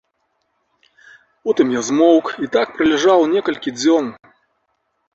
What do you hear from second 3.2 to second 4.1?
некалькі дзён.